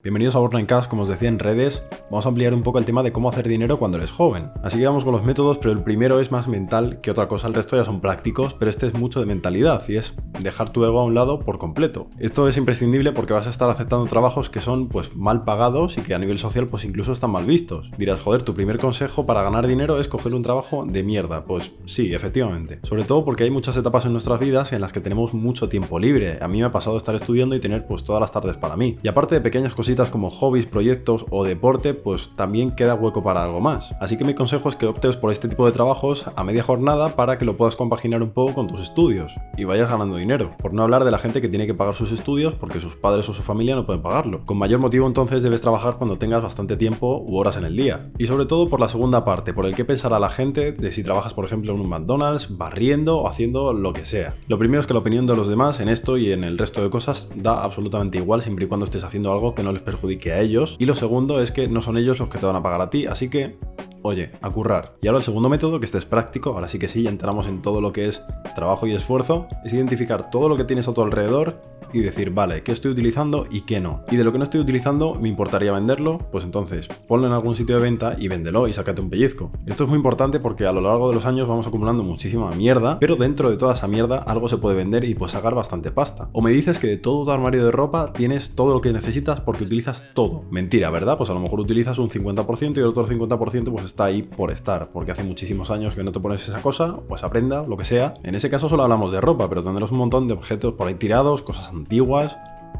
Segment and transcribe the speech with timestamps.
[0.00, 3.02] Bienvenidos a Cash, como os decía en redes, vamos a ampliar un poco el tema
[3.02, 4.52] de cómo hacer dinero cuando eres joven.
[4.62, 7.48] Así que vamos con los métodos, pero el primero es más mental que otra cosa,
[7.48, 10.84] el resto ya son prácticos, pero este es mucho de mentalidad y es dejar tu
[10.84, 12.06] ego a un lado por completo.
[12.20, 16.02] Esto es imprescindible porque vas a estar aceptando trabajos que son pues mal pagados y
[16.02, 17.90] que a nivel social pues incluso están mal vistos.
[17.98, 21.44] Dirás, joder, tu primer consejo para ganar dinero es coger un trabajo de mierda.
[21.44, 22.78] Pues sí, efectivamente.
[22.84, 25.98] Sobre todo porque hay muchas etapas en nuestras vidas en las que tenemos mucho tiempo
[25.98, 26.38] libre.
[26.40, 28.96] A mí me ha pasado estar estudiando y tener pues todas las tardes para mí.
[29.02, 33.42] Y aparte de pequeñas cosas como hobbies, proyectos o deporte, pues también queda hueco para
[33.42, 33.94] algo más.
[34.00, 37.16] Así que mi consejo es que optes por este tipo de trabajos a media jornada
[37.16, 40.54] para que lo puedas compaginar un poco con tus estudios y vayas ganando dinero.
[40.58, 43.26] Por no hablar de la gente que tiene que pagar sus estudios porque sus padres
[43.30, 44.44] o su familia no pueden pagarlo.
[44.44, 48.10] Con mayor motivo entonces debes trabajar cuando tengas bastante tiempo u horas en el día.
[48.18, 51.02] Y sobre todo por la segunda parte, por el que pensará la gente de si
[51.02, 54.34] trabajas por ejemplo en un McDonald's, barriendo o haciendo lo que sea.
[54.48, 56.82] Lo primero es que la opinión de los demás en esto y en el resto
[56.82, 60.18] de cosas da absolutamente igual siempre y cuando estés haciendo algo que no les perjudique
[60.18, 60.76] que a ellos.
[60.78, 62.90] Y lo segundo es que no son ellos los que te van a pagar a
[62.90, 63.56] ti, así que
[64.02, 64.96] oye, a currar.
[65.02, 67.46] Y ahora el segundo método, que este es práctico, ahora sí que sí, ya entramos
[67.46, 70.94] en todo lo que es trabajo y esfuerzo, es identificar todo lo que tienes a
[70.94, 71.60] tu alrededor
[71.92, 74.04] y decir, vale, ¿qué estoy utilizando y qué no?
[74.10, 76.18] Y de lo que no estoy utilizando, ¿me importaría venderlo?
[76.30, 79.50] Pues entonces, ponlo en algún sitio de venta y véndelo y sácate un pellizco.
[79.66, 82.98] Esto es muy importante porque a lo largo de los años vamos acumulando muchísima mierda,
[82.98, 86.28] pero dentro de toda esa mierda algo se puede vender y pues sacar bastante pasta.
[86.32, 89.40] O me dices que de todo tu armario de ropa tienes todo lo que necesitas
[89.40, 90.44] porque utilizas todo.
[90.50, 91.16] Mentira, ¿verdad?
[91.16, 94.50] Pues a lo mejor utilizas un 50% y el otro 50% pues está ahí por
[94.50, 97.84] estar, porque hace muchísimos años que no te pones esa cosa, pues aprenda, lo que
[97.84, 98.14] sea.
[98.22, 100.94] En ese caso solo hablamos de ropa, pero tendrás un montón de objetos por ahí
[100.94, 102.38] tirados, cosas antiguas,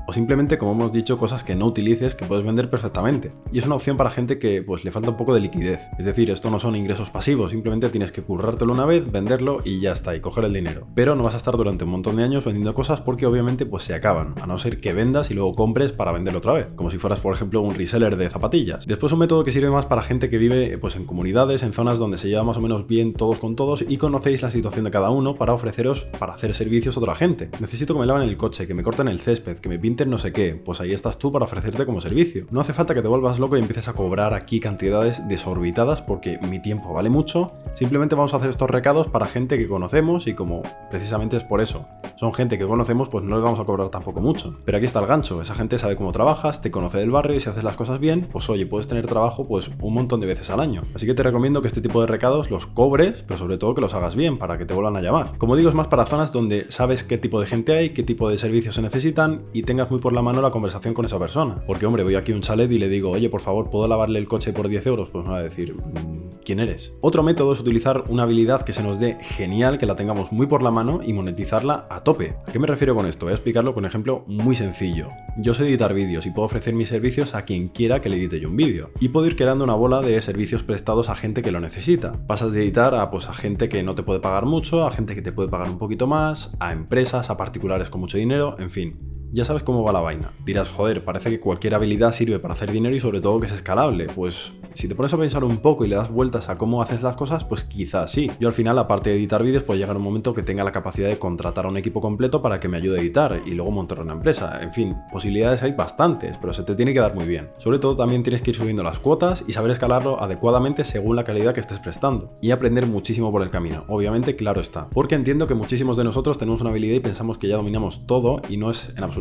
[0.09, 3.31] o simplemente, como hemos dicho, cosas que no utilices que puedes vender perfectamente.
[3.53, 5.87] Y es una opción para gente que pues le falta un poco de liquidez.
[5.99, 9.81] Es decir, esto no son ingresos pasivos, simplemente tienes que currártelo una vez, venderlo y
[9.81, 10.87] ya está, y coger el dinero.
[10.95, 13.83] Pero no vas a estar durante un montón de años vendiendo cosas porque obviamente pues
[13.83, 16.91] se acaban, a no ser que vendas y luego compres para venderlo otra vez, como
[16.91, 18.87] si fueras por ejemplo un reseller de zapatillas.
[18.87, 21.99] Después un método que sirve más para gente que vive pues en comunidades, en zonas
[21.99, 24.91] donde se lleva más o menos bien todos con todos y conocéis la situación de
[24.91, 27.51] cada uno para ofreceros para hacer servicios a otra gente.
[27.61, 30.19] Necesito que me laven el coche, que me corten el césped, que me pinten no
[30.19, 32.47] sé qué, pues ahí estás tú para ofrecerte como servicio.
[32.51, 36.39] No hace falta que te vuelvas loco y empieces a cobrar aquí cantidades desorbitadas porque
[36.39, 37.53] mi tiempo vale mucho.
[37.75, 41.61] Simplemente vamos a hacer estos recados para gente que conocemos y como precisamente es por
[41.61, 41.87] eso.
[42.17, 44.59] Son gente que conocemos, pues no les vamos a cobrar tampoco mucho.
[44.65, 47.41] Pero aquí está el gancho, esa gente sabe cómo trabajas, te conoce del barrio y
[47.41, 50.51] si haces las cosas bien, pues oye, puedes tener trabajo pues un montón de veces
[50.51, 50.83] al año.
[50.95, 53.81] Así que te recomiendo que este tipo de recados los cobres, pero sobre todo que
[53.81, 55.39] los hagas bien para que te vuelvan a llamar.
[55.39, 58.29] Como digo, es más para zonas donde sabes qué tipo de gente hay, qué tipo
[58.29, 61.63] de servicios se necesitan y tengas muy por la mano la conversación con esa persona.
[61.67, 64.19] Porque, hombre, voy aquí a un chalet y le digo, oye, por favor, ¿puedo lavarle
[64.19, 65.11] el coche por 10 euros?
[65.11, 66.93] Pues me va a decir, mm, ¿quién eres?
[67.01, 70.47] Otro método es utilizar una habilidad que se nos dé genial, que la tengamos muy
[70.47, 72.37] por la mano y monetizarla a tope.
[72.47, 73.27] ¿A qué me refiero con esto?
[73.27, 75.09] Voy a explicarlo con un ejemplo muy sencillo.
[75.37, 78.41] Yo sé editar vídeos y puedo ofrecer mis servicios a quien quiera que le edite
[78.41, 78.91] yo un vídeo.
[79.01, 82.13] Y puedo ir creando una bola de servicios prestados a gente que lo necesita.
[82.27, 85.15] Pasas de editar a, pues, a gente que no te puede pagar mucho, a gente
[85.15, 88.71] que te puede pagar un poquito más, a empresas, a particulares con mucho dinero, en
[88.71, 90.31] fin ya sabes cómo va la vaina.
[90.45, 93.53] Dirás, joder, parece que cualquier habilidad sirve para hacer dinero y sobre todo que es
[93.53, 94.07] escalable.
[94.15, 97.03] Pues si te pones a pensar un poco y le das vueltas a cómo haces
[97.03, 98.31] las cosas, pues quizás sí.
[98.41, 101.09] Yo al final, aparte de editar vídeos, puede llegar un momento que tenga la capacidad
[101.09, 104.01] de contratar a un equipo completo para que me ayude a editar y luego montar
[104.01, 104.61] una empresa.
[104.63, 107.51] En fin, posibilidades hay bastantes, pero se te tiene que dar muy bien.
[107.59, 111.25] Sobre todo también tienes que ir subiendo las cuotas y saber escalarlo adecuadamente según la
[111.25, 112.33] calidad que estés prestando.
[112.41, 113.85] Y aprender muchísimo por el camino.
[113.89, 114.89] Obviamente, claro está.
[114.91, 118.41] Porque entiendo que muchísimos de nosotros tenemos una habilidad y pensamos que ya dominamos todo
[118.49, 119.18] y no es en absoluto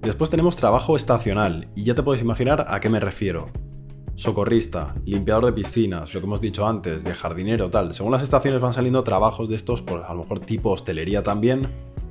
[0.00, 3.48] Después tenemos trabajo estacional, y ya te puedes imaginar a qué me refiero.
[4.14, 7.92] Socorrista, limpiador de piscinas, lo que hemos dicho antes, de jardinero, tal.
[7.92, 11.68] Según las estaciones van saliendo trabajos de estos, por a lo mejor tipo hostelería también,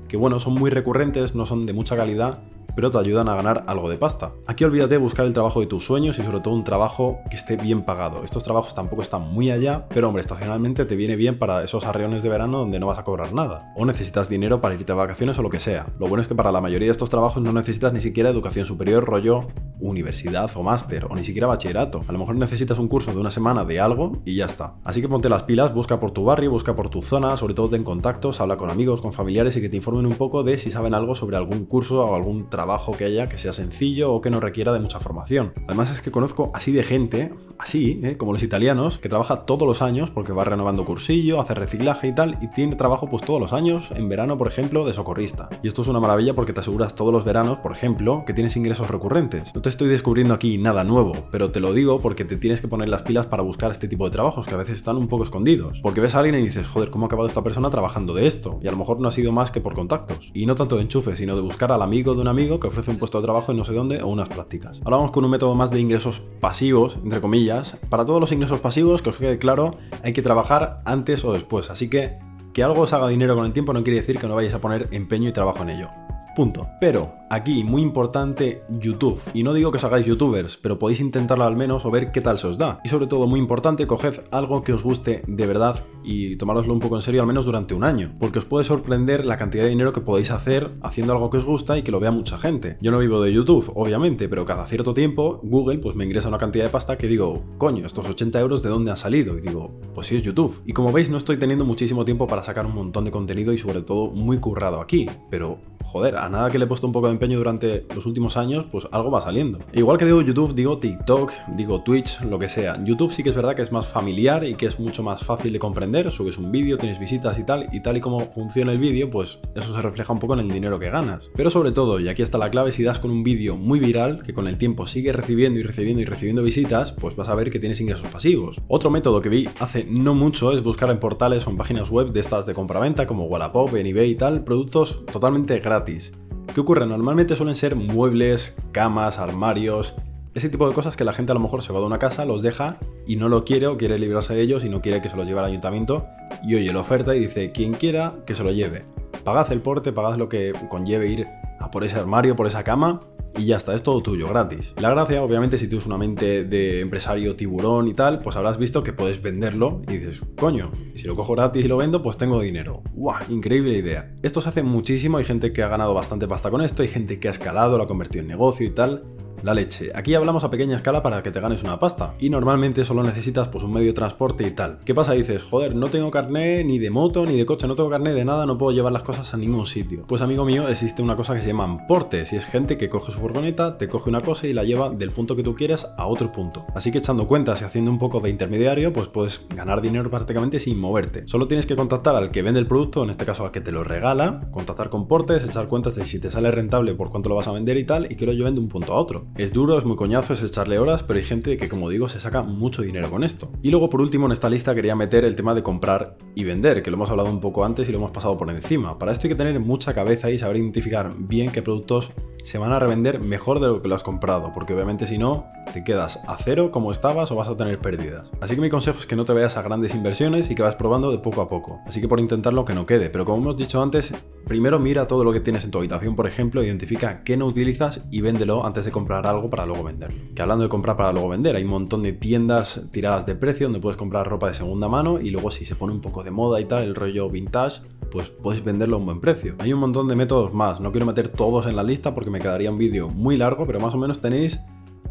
[0.08, 2.40] que bueno, son muy recurrentes, no son de mucha calidad,
[2.75, 4.31] pero te ayudan a ganar algo de pasta.
[4.47, 7.36] Aquí olvídate de buscar el trabajo de tus sueños y sobre todo un trabajo que
[7.36, 8.24] esté bien pagado.
[8.24, 12.24] Estos trabajos tampoco están muy allá, pero hombre, estacionalmente te viene bien para esos arreones
[12.24, 13.74] de verano donde no vas a cobrar nada.
[13.75, 15.88] O necesitas dinero para irte a vacaciones o lo que sea.
[16.00, 18.66] Lo bueno es que para la mayoría de estos trabajos no necesitas ni siquiera educación
[18.66, 19.47] superior, rollo
[19.80, 22.01] universidad o máster, o ni siquiera bachillerato.
[22.07, 24.75] A lo mejor necesitas un curso de una semana de algo y ya está.
[24.83, 27.69] Así que ponte las pilas, busca por tu barrio, busca por tu zona, sobre todo
[27.69, 30.72] ten contactos, habla con amigos, con familiares y que te informen un poco de si
[30.72, 34.21] saben algo sobre algún curso o algún trabajo trabajo que haya que sea sencillo o
[34.21, 35.53] que no requiera de mucha formación.
[35.67, 38.17] Además es que conozco así de gente, así, ¿eh?
[38.17, 42.15] como los italianos, que trabaja todos los años porque va renovando cursillo, hace reciclaje y
[42.15, 45.47] tal, y tiene trabajo pues todos los años, en verano por ejemplo, de socorrista.
[45.62, 48.57] Y esto es una maravilla porque te aseguras todos los veranos, por ejemplo, que tienes
[48.57, 49.53] ingresos recurrentes.
[49.53, 52.67] No te estoy descubriendo aquí nada nuevo, pero te lo digo porque te tienes que
[52.67, 55.23] poner las pilas para buscar este tipo de trabajos que a veces están un poco
[55.23, 55.81] escondidos.
[55.83, 58.59] Porque ves a alguien y dices, joder, ¿cómo ha acabado esta persona trabajando de esto?
[58.63, 60.31] Y a lo mejor no ha sido más que por contactos.
[60.33, 62.92] Y no tanto de enchufe, sino de buscar al amigo de un amigo que ofrece
[62.92, 64.80] un puesto de trabajo en no sé dónde o unas prácticas.
[64.84, 67.78] Ahora vamos con un método más de ingresos pasivos, entre comillas.
[67.90, 71.69] Para todos los ingresos pasivos, que os quede claro, hay que trabajar antes o después.
[71.69, 72.19] Así que
[72.56, 74.62] que algo os haga dinero con el tiempo no quiere decir que no vayáis a
[74.62, 75.90] poner empeño y trabajo en ello.
[76.38, 76.68] Punto.
[76.80, 79.19] Pero aquí, muy importante, YouTube.
[79.33, 82.22] Y no digo que os hagáis youtubers, pero podéis intentarlo al menos o ver qué
[82.22, 82.80] tal se os da.
[82.83, 86.80] Y sobre todo, muy importante, coged algo que os guste de verdad y tomároslo un
[86.80, 88.13] poco en serio al menos durante un año.
[88.19, 91.45] Porque os puede sorprender la cantidad de dinero que podéis hacer haciendo algo que os
[91.45, 92.77] gusta y que lo vea mucha gente.
[92.81, 96.38] Yo no vivo de YouTube, obviamente, pero cada cierto tiempo Google pues me ingresa una
[96.38, 99.38] cantidad de pasta que digo, coño, estos 80 euros de dónde han salido?
[99.38, 100.62] Y digo, pues sí es YouTube.
[100.66, 103.57] Y como veis, no estoy teniendo muchísimo tiempo para sacar un montón de contenido y
[103.57, 105.07] sobre todo muy currado aquí.
[105.30, 108.38] Pero, joder, a nada que le he puesto un poco de empeño durante los últimos
[108.38, 109.59] años, pues algo va saliendo.
[109.73, 112.81] Igual que digo YouTube, digo TikTok, digo Twitch, lo que sea.
[112.83, 115.53] YouTube sí que es verdad que es más familiar y que es mucho más fácil
[115.53, 116.12] de comprender.
[116.12, 119.39] Subes un vídeo, tienes visitas y tal, y tal y como funciona el vídeo, pues
[119.56, 121.29] eso se refleja un poco en el dinero que ganas.
[121.35, 124.23] Pero sobre todo, y aquí está la clave, si das con un vídeo muy viral,
[124.23, 127.50] que con el tiempo sigue recibiendo y recibiendo y recibiendo visitas, pues vas a ver
[127.50, 128.62] que tienes ingresos pasivos.
[128.67, 132.12] Otro método que vi hace no mucho es buscar en portales o en páginas web
[132.12, 136.13] de estas de compraventa como Wallapop, en eBay y tal, productos totalmente gratis.
[136.53, 136.86] ¿Qué ocurre?
[136.86, 139.95] Normalmente suelen ser muebles, camas, armarios,
[140.33, 142.25] ese tipo de cosas que la gente a lo mejor se va de una casa,
[142.25, 142.77] los deja
[143.07, 145.27] y no lo quiere o quiere librarse de ellos y no quiere que se los
[145.27, 146.06] lleve al ayuntamiento
[146.44, 148.83] y oye la oferta y dice quien quiera que se lo lleve.
[149.24, 151.27] Pagad el porte, pagad lo que conlleve ir
[151.59, 153.01] a por ese armario, por esa cama
[153.38, 154.74] y ya está, es todo tuyo, gratis.
[154.78, 158.84] La gracia, obviamente, si tienes una mente de empresario tiburón y tal, pues habrás visto
[158.84, 162.40] que puedes venderlo y dices, coño, si lo cojo gratis y lo vendo, pues tengo
[162.40, 162.82] dinero.
[162.94, 163.24] ¡Guau!
[163.30, 164.14] Increíble idea.
[164.24, 167.20] Esto se hace muchísimo, hay gente que ha ganado bastante pasta con esto, hay gente
[167.20, 169.04] que ha escalado, lo ha convertido en negocio y tal
[169.45, 169.92] la leche.
[169.94, 172.15] Aquí hablamos a pequeña escala para que te ganes una pasta.
[172.19, 174.80] Y normalmente solo necesitas pues un medio de transporte y tal.
[174.83, 175.13] ¿Qué pasa?
[175.13, 178.25] Dices, joder, no tengo carné ni de moto ni de coche, no tengo carné de
[178.25, 180.03] nada, no puedo llevar las cosas a ningún sitio.
[180.07, 183.12] Pues amigo mío, existe una cosa que se llama portes y es gente que coge
[183.12, 186.07] su furgoneta, te coge una cosa y la lleva del punto que tú quieres a
[186.07, 186.65] otro punto.
[186.74, 190.59] Así que echando cuentas y haciendo un poco de intermediario, pues puedes ganar dinero prácticamente
[190.59, 191.27] sin moverte.
[191.27, 193.71] Solo tienes que contactar al que vende el producto, en este caso al que te
[193.71, 197.36] lo regala, contactar con portes, echar cuentas de si te sale rentable por cuánto lo
[197.36, 199.27] vas a vender y tal, y que lo lleven de un punto a otro.
[199.38, 202.22] Es duro, es muy coñazo, es echarle horas, pero hay gente que, como digo, se
[202.22, 203.52] saca mucho dinero con esto.
[203.62, 206.82] Y luego, por último, en esta lista quería meter el tema de comprar y vender,
[206.82, 208.98] que lo hemos hablado un poco antes y lo hemos pasado por encima.
[208.98, 212.12] Para esto hay que tener mucha cabeza y saber identificar bien qué productos
[212.45, 215.47] se van a revender mejor de lo que lo has comprado, porque obviamente si no,
[215.74, 218.30] te quedas a cero como estabas o vas a tener pérdidas.
[218.39, 220.75] Así que mi consejo es que no te vayas a grandes inversiones y que vas
[220.75, 221.80] probando de poco a poco.
[221.88, 224.13] Así que por intentarlo que no quede, pero como hemos dicho antes,
[224.45, 228.01] primero mira todo lo que tienes en tu habitación, por ejemplo, identifica qué no utilizas
[228.12, 230.15] y véndelo antes de comprar algo para luego venderlo.
[230.36, 233.65] Que hablando de comprar para luego vender, hay un montón de tiendas tiradas de precio
[233.65, 236.30] donde puedes comprar ropa de segunda mano y luego si se pone un poco de
[236.30, 237.81] moda y tal, el rollo vintage,
[238.12, 239.56] pues puedes venderlo a un buen precio.
[239.57, 242.42] Hay un montón de métodos más, no quiero meter todos en la lista porque me
[242.42, 244.60] quedaría un vídeo muy largo, pero más o menos tenéis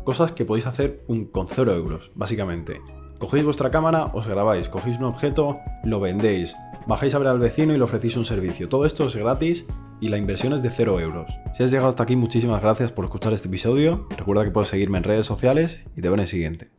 [0.04, 2.82] cosas que podéis hacer con 0 euros, básicamente.
[3.18, 6.54] Cogéis vuestra cámara, os grabáis, cogéis un objeto, lo vendéis,
[6.86, 8.68] bajáis a ver al vecino y le ofrecéis un servicio.
[8.68, 9.64] Todo esto es gratis
[10.02, 11.32] y la inversión es de 0 euros.
[11.54, 14.06] Si has llegado hasta aquí, muchísimas gracias por escuchar este episodio.
[14.18, 16.73] Recuerda que puedes seguirme en redes sociales y te veo en el siguiente.